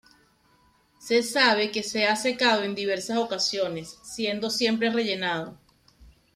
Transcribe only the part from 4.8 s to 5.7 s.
rellenado.